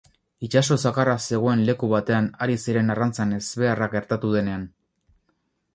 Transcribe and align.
Itsaso 0.45 0.77
zakarra 0.89 1.13
zegoen 1.33 1.61
leku 1.67 1.89
batean 1.91 2.31
ari 2.47 2.57
ziren 2.65 2.91
arrantzan 2.95 3.37
ezbeharra 3.41 3.91
gertatu 3.95 4.35
denean. 4.39 4.67